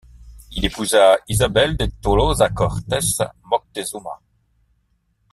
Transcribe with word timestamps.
Il 0.53 0.65
épousa 0.65 1.19
Isabel 1.27 1.77
de 1.77 1.85
Tolosa 1.85 2.49
Cortés 2.49 3.21
Moctezuma. 3.43 4.19